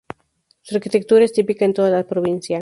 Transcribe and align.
Su 0.63 0.77
arquitectura 0.77 1.23
es 1.23 1.31
típica 1.31 1.63
en 1.63 1.73
toda 1.75 1.91
la 1.91 2.03
provincia. 2.07 2.59